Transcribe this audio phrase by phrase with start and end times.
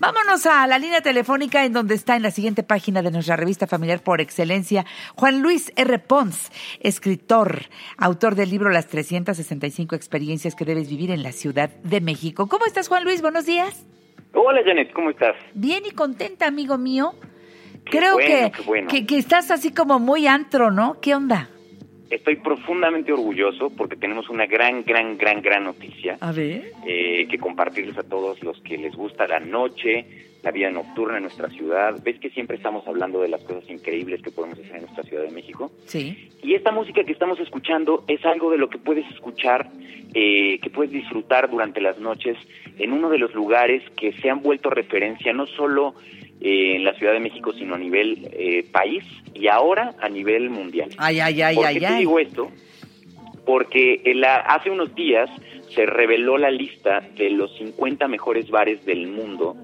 [0.00, 3.66] Vámonos a la línea telefónica en donde está en la siguiente página de nuestra revista
[3.66, 4.86] familiar por excelencia,
[5.16, 5.98] Juan Luis R.
[5.98, 7.62] Pons, escritor,
[7.96, 12.46] autor del libro Las 365 experiencias que debes vivir en la Ciudad de México.
[12.46, 13.22] ¿Cómo estás, Juan Luis?
[13.22, 13.86] Buenos días.
[14.34, 15.34] Hola, Janet, ¿cómo estás?
[15.54, 17.14] Bien y contenta, amigo mío.
[17.84, 18.52] Creo que,
[18.88, 21.00] que, que estás así como muy antro, ¿no?
[21.00, 21.48] ¿Qué onda?
[22.10, 26.16] Estoy profundamente orgulloso porque tenemos una gran, gran, gran, gran noticia.
[26.20, 26.72] A ver.
[26.86, 30.06] Eh, que compartirles a todos los que les gusta la noche,
[30.42, 32.00] la vida nocturna en nuestra ciudad.
[32.02, 35.22] ¿Ves que siempre estamos hablando de las cosas increíbles que podemos hacer en nuestra Ciudad
[35.24, 35.70] de México?
[35.84, 36.30] Sí.
[36.42, 39.68] Y esta música que estamos escuchando es algo de lo que puedes escuchar,
[40.14, 42.38] eh, que puedes disfrutar durante las noches
[42.78, 45.94] en uno de los lugares que se han vuelto referencia no solo
[46.40, 50.50] eh, en la Ciudad de México, sino a nivel eh, país y ahora a nivel
[50.50, 50.90] mundial.
[50.98, 51.98] Ay, ay, ay, ¿Por ay, qué te ay.
[52.00, 52.50] digo esto?
[53.44, 55.30] Porque en la- hace unos días
[55.74, 59.56] se reveló la lista de los 50 mejores bares del mundo,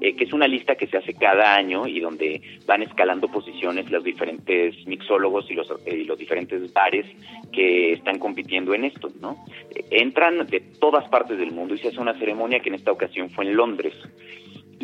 [0.00, 3.90] eh, que es una lista que se hace cada año y donde van escalando posiciones
[3.90, 7.06] los diferentes mixólogos y los, eh, y los diferentes bares
[7.52, 9.44] que están compitiendo en esto, ¿no?
[9.90, 13.30] Entran de todas partes del mundo y se hace una ceremonia que en esta ocasión
[13.30, 13.94] fue en Londres.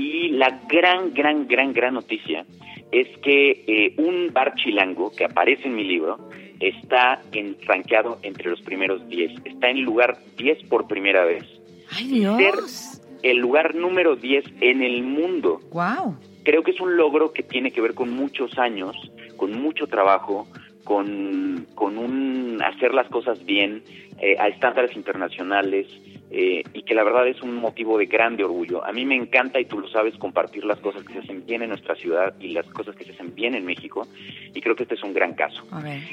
[0.00, 2.46] Y la gran, gran, gran, gran noticia
[2.90, 8.48] es que eh, un bar chilango que aparece en mi libro está en, rankeado entre
[8.48, 9.42] los primeros 10.
[9.44, 11.44] Está en lugar 10 por primera vez.
[11.90, 13.02] Ay, Ser Dios.
[13.22, 15.60] el lugar número 10 en el mundo.
[15.70, 16.16] Wow.
[16.44, 18.96] Creo que es un logro que tiene que ver con muchos años,
[19.36, 20.48] con mucho trabajo,
[20.82, 23.82] con, con un hacer las cosas bien,
[24.18, 25.86] eh, a estándares internacionales,
[26.32, 28.84] eh, y que la verdad es un motivo de grande orgullo.
[28.84, 31.62] A mí me encanta, y tú lo sabes, compartir las cosas que se hacen bien
[31.62, 34.06] en nuestra ciudad y las cosas que se hacen bien en México,
[34.54, 35.64] y creo que este es un gran caso.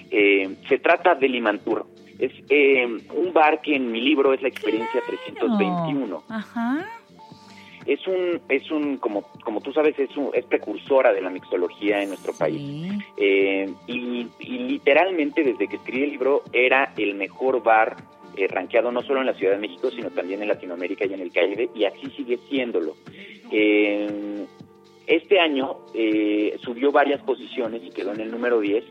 [0.10, 1.86] Eh, se trata de Limantur.
[2.18, 6.90] Es eh, un bar que en mi libro es la experiencia 321 Ajá.
[7.86, 12.02] es un es un como como tú sabes es un, es precursora de la mixología
[12.02, 12.92] en nuestro país.
[13.18, 17.98] Eh, y, y literalmente desde que escribí el libro era el mejor bar
[18.38, 21.22] eh, rankeado no solo en la Ciudad de México sino también en Latinoamérica y en
[21.22, 22.96] el Caribe y así sigue siéndolo
[23.52, 24.46] Eh,
[25.08, 28.84] este año eh, subió varias posiciones y quedó en el número 10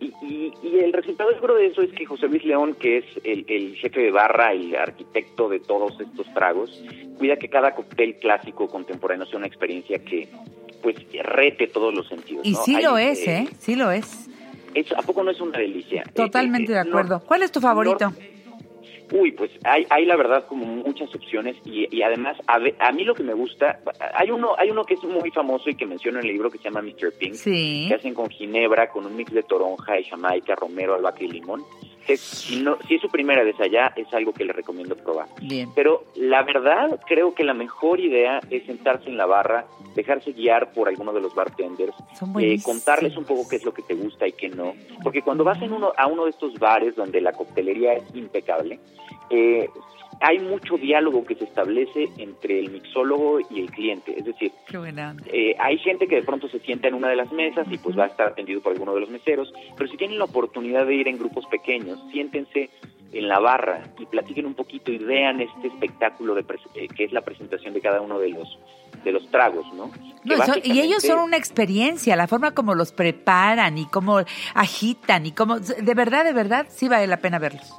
[0.00, 3.04] y, y, y el resultado creo de eso es que José Luis León, que es
[3.24, 6.82] el, el jefe de barra y arquitecto de todos estos tragos,
[7.18, 10.28] cuida que cada cóctel clásico contemporáneo sea una experiencia que
[10.82, 12.46] pues rete todos los sentidos.
[12.46, 12.62] Y ¿no?
[12.62, 13.48] sí Hay, lo es, eh, ¿eh?
[13.58, 14.28] Sí lo es.
[14.96, 16.04] ¿A poco no es una delicia?
[16.14, 17.20] Totalmente Eh, de eh, acuerdo.
[17.26, 18.12] ¿Cuál es tu favorito?
[19.12, 22.92] Uy, pues hay, hay la verdad como muchas opciones y, y además a, ve- a
[22.92, 23.80] mí lo que me gusta,
[24.14, 26.58] hay uno hay uno que es muy famoso y que menciono en el libro que
[26.58, 27.12] se llama Mr.
[27.18, 27.86] Pink, Sí.
[27.88, 31.62] que hacen con ginebra, con un mix de toronja y jamaica, romero, albahaca y limón.
[32.08, 35.28] Que si, no, si es su primera vez allá, es algo que le recomiendo probar.
[35.42, 35.68] Bien.
[35.74, 40.72] Pero la verdad, creo que la mejor idea es sentarse en la barra, dejarse guiar
[40.72, 41.92] por alguno de los bartenders,
[42.40, 44.72] eh, contarles un poco qué es lo que te gusta y qué no.
[45.02, 48.80] Porque cuando vas en uno, a uno de estos bares donde la coctelería es impecable,
[49.28, 49.68] eh,
[50.20, 54.14] hay mucho diálogo que se establece entre el mixólogo y el cliente.
[54.16, 54.52] Es decir,
[55.32, 57.98] eh, hay gente que de pronto se sienta en una de las mesas y pues
[57.98, 60.94] va a estar atendido por alguno de los meseros, pero si tienen la oportunidad de
[60.94, 62.70] ir en grupos pequeños, siéntense
[63.12, 67.12] en la barra y platiquen un poquito y vean este espectáculo de eh, que es
[67.12, 68.58] la presentación de cada uno de los
[69.04, 69.90] de los tragos, ¿no?
[70.64, 74.20] Y ellos son una experiencia, la forma como los preparan y cómo
[74.54, 75.60] agitan y cómo...
[75.60, 77.72] De verdad, de verdad, sí vale la pena verlos.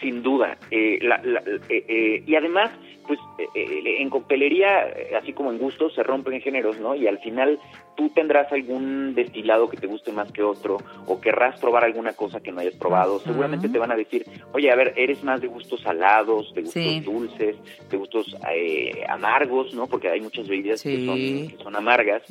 [0.00, 0.56] Sin duda.
[0.70, 2.70] Eh, la- la- eh, eh, y además,
[3.06, 3.18] pues
[3.54, 4.86] eh, en coctelería,
[5.20, 6.94] así como en gustos, se rompen géneros, ¿no?
[6.94, 7.58] Y al final
[7.96, 12.40] tú tendrás algún destilado que te guste más que otro o querrás probar alguna cosa
[12.40, 13.18] que no hayas probado.
[13.20, 16.82] Seguramente te van a decir, oye, a ver, eres más de gustos salados, de gustos
[16.82, 17.00] Sí.
[17.00, 17.56] dulces,
[17.90, 18.34] de gustos
[19.08, 19.86] amargos, ¿no?
[19.86, 22.22] Porque hay muchas bebidas que, son, que son amargas.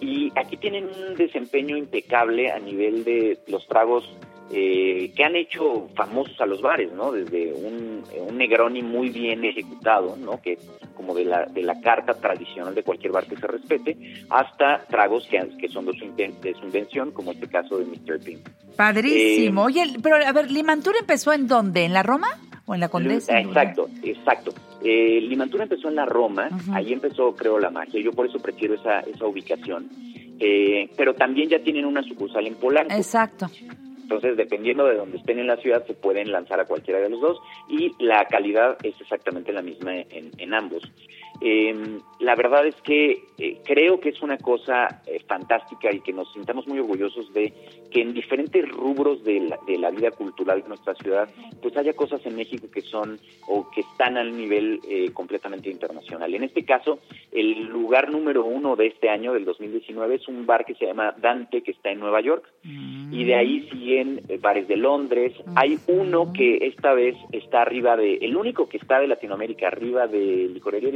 [0.00, 4.04] Y aquí tienen un desempeño impecable a nivel de los tragos
[4.52, 7.12] eh, que han hecho famosos a los bares, ¿no?
[7.12, 10.40] Desde un, un Negroni muy bien ejecutado, ¿no?
[10.40, 10.58] Que
[10.94, 13.96] como de la, de la carta tradicional de cualquier bar que se respete,
[14.30, 17.84] hasta tragos que, que son de su, inven- de su invención, como este caso de
[17.84, 18.20] Mr.
[18.24, 18.48] Pink.
[18.76, 19.62] Padrísimo.
[19.62, 21.84] Eh, Oye, pero a ver, ¿Limantur empezó en dónde?
[21.84, 22.28] ¿En la Roma
[22.66, 23.38] o en la Condesa?
[23.38, 24.52] Exacto, exacto.
[24.84, 26.72] Eh, Limantura empezó en la Roma, Ujú.
[26.74, 28.00] ahí empezó, creo, la magia.
[28.00, 29.88] Yo por eso prefiero esa, esa ubicación.
[30.38, 32.92] Eh, pero también ya tienen una sucursal en Polanco.
[32.94, 33.50] Exacto.
[34.06, 37.20] Entonces, dependiendo de donde estén en la ciudad, se pueden lanzar a cualquiera de los
[37.20, 40.84] dos y la calidad es exactamente la misma en, en ambos.
[41.40, 46.12] Eh, la verdad es que eh, creo que es una cosa eh, fantástica y que
[46.12, 47.52] nos sintamos muy orgullosos de
[47.90, 51.28] que en diferentes rubros de la, de la vida cultural de nuestra ciudad,
[51.60, 53.18] pues haya cosas en México que son
[53.48, 56.34] o que están al nivel eh, completamente internacional.
[56.34, 56.98] En este caso,
[57.32, 61.14] el lugar número uno de este año, del 2019, es un bar que se llama
[61.18, 65.32] Dante, que está en Nueva York, y de ahí siguen eh, bares de Londres.
[65.54, 70.06] Hay uno que esta vez está arriba de, el único que está de Latinoamérica arriba
[70.06, 70.90] de Licorería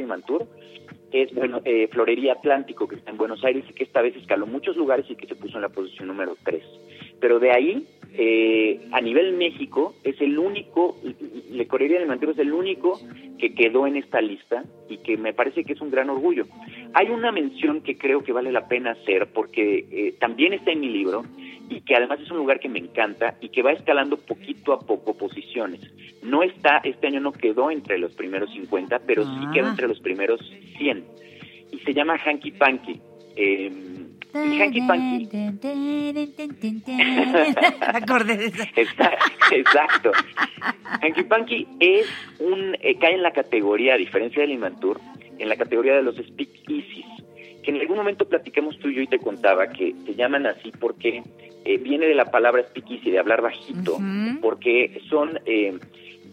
[1.12, 4.46] es bueno, eh, Florería Atlántico, que está en Buenos Aires y que esta vez escaló
[4.46, 6.62] muchos lugares y que se puso en la posición número 3.
[7.20, 10.96] Pero de ahí, eh, a nivel México, es el único,
[11.50, 13.00] Licorería de Mantur es el único
[13.38, 16.46] que quedó en esta lista y que me parece que es un gran orgullo.
[16.94, 20.80] Hay una mención que creo que vale la pena hacer porque eh, también está en
[20.80, 21.24] mi libro
[21.70, 24.78] y que además es un lugar que me encanta y que va escalando poquito a
[24.80, 25.80] poco posiciones.
[26.22, 29.70] No está, este año no quedó entre los primeros 50, pero sí quedó Ah.
[29.70, 30.40] entre los primeros
[30.78, 31.04] 100.
[31.72, 33.00] Y se llama Hanky Panky.
[33.36, 33.70] Eh,
[34.34, 35.28] y Hanky Panky
[39.52, 40.12] exacto.
[41.02, 42.06] Hanky Panky es
[42.40, 45.00] un, eh, cae en la categoría, a diferencia del Imantur,
[45.38, 47.06] en la categoría de los speakeasies,
[47.62, 50.72] que en algún momento platicamos tú y yo y te contaba que se llaman así
[50.78, 51.22] porque
[51.64, 53.98] eh, viene de la palabra speakeasy, de hablar bajito,
[54.40, 55.78] porque son eh,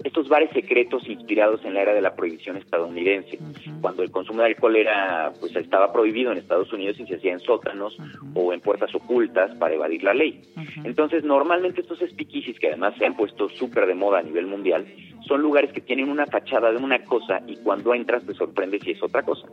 [0.04, 3.40] estos bares secretos inspirados en la era de la prohibición estadounidense,
[3.82, 7.34] cuando el consumo de alcohol era, pues estaba prohibido en Estados Unidos y se hacía
[7.34, 7.98] en sótanos
[8.34, 10.42] o en puertas ocultas para evadir la ley.
[10.84, 14.86] Entonces, normalmente estos speakeasies, que además se han puesto súper de moda a nivel mundial,
[15.28, 18.92] son lugares que tienen una fachada de una cosa y cuando entras te sorprendes si
[18.92, 19.48] es otra cosa.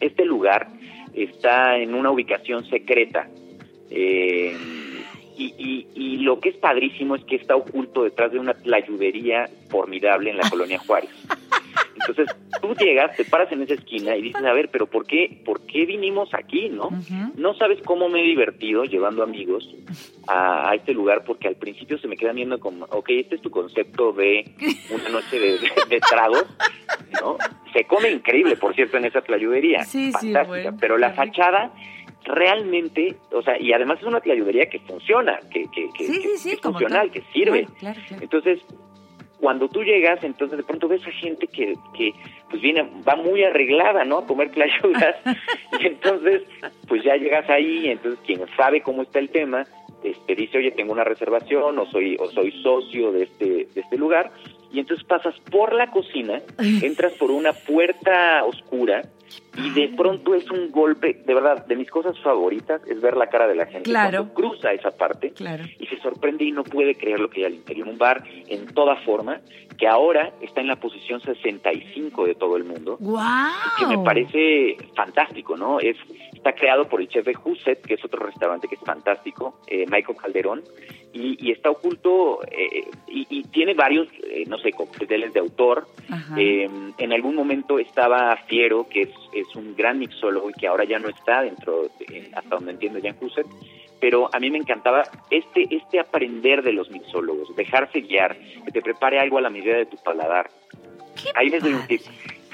[0.00, 0.68] Este lugar
[1.14, 3.28] está en una ubicación secreta
[3.90, 4.56] eh,
[5.36, 9.48] y, y- y lo que es padrísimo es que está oculto detrás de una tlayudería
[9.70, 11.10] formidable en la colonia Juárez.
[11.94, 15.40] Entonces, tú llegas, te paras en esa esquina y dices, a ver, pero ¿por qué,
[15.44, 16.90] por qué vinimos aquí, no?
[17.36, 19.68] No sabes cómo me he divertido llevando amigos
[20.26, 23.42] a, a este lugar porque al principio se me quedan viendo como, ok, este es
[23.42, 24.44] tu concepto de
[24.94, 26.46] una noche de, de- de tragos,
[27.20, 27.36] ¿no?
[27.72, 29.82] Se come increíble, por cierto, en esa tlayudería.
[29.84, 31.72] Sí, sí, fantástica, bueno, pero la fachada
[32.24, 36.28] realmente, o sea, y además es una tlayudería que funciona, que, que, que- Sí, que-
[36.28, 37.64] sí, sí, que es funcional, que sirve.
[37.64, 38.22] Claro, claro, claro.
[38.22, 38.60] Entonces,
[39.40, 42.12] cuando tú llegas, entonces de pronto ves a gente que, que
[42.50, 44.18] pues viene, va muy arreglada, ¿no?
[44.18, 45.16] A comer clayudas.
[45.80, 46.42] y entonces,
[46.88, 49.64] pues ya llegas ahí, y entonces quien sabe cómo está el tema,
[50.02, 53.44] este, dice, oye, tengo una reservación, o soy, o soy socio de este,
[53.74, 54.30] de este lugar,
[54.72, 59.02] y entonces pasas por la cocina, entras por una puerta oscura,
[59.56, 63.26] y de pronto es un golpe, de verdad, de mis cosas favoritas es ver la
[63.28, 64.28] cara de la gente Claro.
[64.28, 65.64] cuando cruza esa parte Claro.
[65.78, 67.88] y se sorprende y no puede creer lo que hay al interior.
[67.88, 69.40] Un bar en toda forma
[69.76, 73.18] que ahora está en la posición 65 de todo el mundo, ¡Wow!
[73.78, 75.80] que me parece fantástico, ¿no?
[75.80, 75.96] Es
[76.38, 79.84] está creado por el chef de Huset, que es otro restaurante que es fantástico, eh,
[79.90, 80.62] Michael Calderón,
[81.12, 85.86] y, y está oculto eh, y, y tiene varios, eh, no sé, cócteles de autor.
[86.36, 86.68] Eh,
[86.98, 90.98] en algún momento estaba Fiero, que es, es un gran mixólogo y que ahora ya
[90.98, 93.46] no está dentro, de- hasta donde entiendo, ya en Huset,
[94.00, 98.80] pero a mí me encantaba este, este aprender de los mixólogos, dejarse guiar, que te
[98.80, 100.50] prepare algo a la medida de tu paladar.
[101.34, 102.02] Ahí les doy un tip.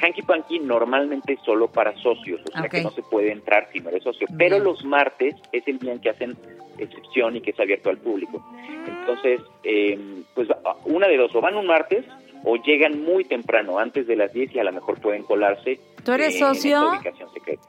[0.04, 3.80] Hanky Panky normalmente es solo para socios, o sea que no se puede entrar si
[3.80, 4.26] no eres socio.
[4.36, 6.36] Pero los martes es el día en que hacen
[6.78, 8.44] excepción y que es abierto al público.
[8.86, 9.98] Entonces, eh,
[10.34, 10.48] pues
[10.84, 12.04] una de dos, o van un martes
[12.44, 15.80] o llegan muy temprano, antes de las 10 y a lo mejor pueden colarse.
[16.04, 17.00] ¿Tú eres eh, socio?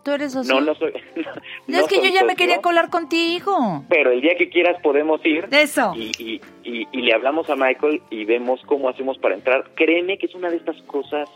[0.03, 0.55] ¿Tú eres socio?
[0.55, 0.91] No, no soy.
[1.67, 3.85] No, es que yo ya me quería colar contigo.
[3.87, 5.93] Pero el día que quieras podemos ir Eso.
[5.95, 9.63] y, y, y, y le hablamos a Michael y vemos cómo hacemos para entrar.
[9.75, 11.29] Créeme que es una de estas cosas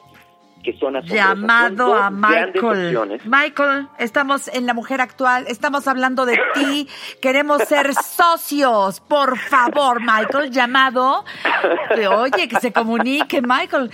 [0.63, 3.19] que son Llamado a Michael.
[3.25, 6.87] Michael, estamos en la mujer actual, estamos hablando de ti,
[7.21, 11.23] queremos ser socios, por favor, Michael, llamado.
[12.17, 13.91] Oye, que se comunique, Michael.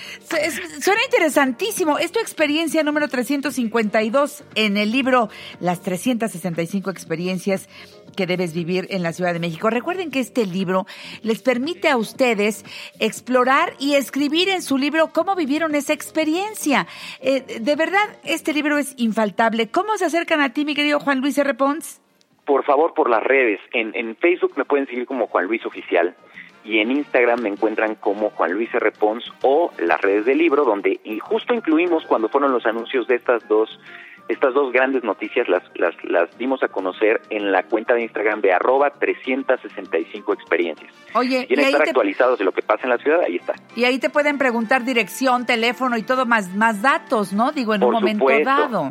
[0.82, 1.98] Suena interesantísimo.
[1.98, 5.30] Es tu experiencia número 352 en el libro
[5.60, 7.70] Las 365 experiencias
[8.16, 9.70] que debes vivir en la Ciudad de México.
[9.70, 10.86] Recuerden que este libro
[11.22, 12.66] les permite a ustedes
[13.00, 16.88] explorar y escribir en su libro cómo vivieron esa experiencia.
[17.22, 19.70] Eh, de verdad, este libro es infaltable.
[19.70, 21.54] ¿Cómo se acercan a ti, mi querido Juan Luis R.
[21.54, 22.02] Pons?
[22.46, 23.60] Por favor, por las redes.
[23.74, 26.16] En, Facebook me pueden seguir como Juan Luis Oficial
[26.64, 28.92] y en Instagram me encuentran como Juan Luis R.
[28.92, 33.16] Pons o las redes del libro, donde y justo incluimos cuando fueron los anuncios de
[33.16, 33.80] estas dos
[34.28, 38.42] estas dos grandes noticias las, las, las dimos a conocer en la cuenta de Instagram
[38.42, 40.92] de arroba 365 experiencias.
[41.14, 43.54] Oye, y Quieren estar te, actualizados de lo que pasa en la ciudad, ahí está.
[43.76, 47.52] y ahí te pueden preguntar dirección, teléfono y todo más, más datos, ¿no?
[47.52, 48.50] Digo, en un momento supuesto.
[48.50, 48.90] dado.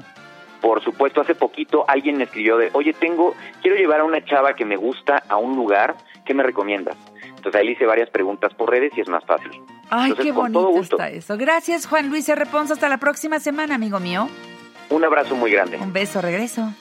[0.60, 4.54] Por supuesto, hace poquito alguien me escribió de, oye, tengo, quiero llevar a una chava
[4.54, 6.96] que me gusta a un lugar, ¿qué me recomiendas?
[7.22, 9.50] Entonces ahí le hice varias preguntas por redes y es más fácil.
[9.90, 11.36] Ay, qué bonito está eso.
[11.36, 12.44] Gracias, Juan Luis R.
[12.50, 14.28] Hasta la próxima semana, amigo mío.
[14.90, 15.76] Un abrazo muy grande.
[15.78, 16.72] Un beso, regreso.